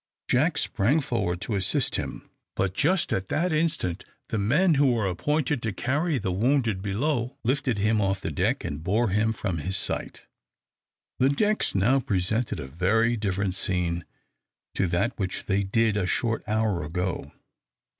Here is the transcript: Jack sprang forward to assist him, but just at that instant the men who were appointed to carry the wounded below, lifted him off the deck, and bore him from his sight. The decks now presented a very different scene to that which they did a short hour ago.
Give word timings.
Jack 0.27 0.57
sprang 0.57 0.99
forward 0.99 1.41
to 1.41 1.53
assist 1.53 1.95
him, 1.95 2.27
but 2.55 2.73
just 2.73 3.13
at 3.13 3.29
that 3.29 3.53
instant 3.53 4.03
the 4.29 4.39
men 4.39 4.73
who 4.73 4.91
were 4.93 5.05
appointed 5.05 5.61
to 5.61 5.71
carry 5.71 6.17
the 6.17 6.31
wounded 6.31 6.81
below, 6.81 7.37
lifted 7.43 7.77
him 7.77 8.01
off 8.01 8.19
the 8.19 8.31
deck, 8.31 8.63
and 8.65 8.83
bore 8.83 9.09
him 9.09 9.31
from 9.31 9.59
his 9.59 9.77
sight. 9.77 10.25
The 11.19 11.29
decks 11.29 11.75
now 11.75 11.99
presented 11.99 12.59
a 12.59 12.65
very 12.65 13.15
different 13.15 13.53
scene 13.53 14.03
to 14.73 14.87
that 14.87 15.19
which 15.19 15.45
they 15.45 15.61
did 15.61 15.95
a 15.95 16.07
short 16.07 16.43
hour 16.47 16.81
ago. 16.83 17.31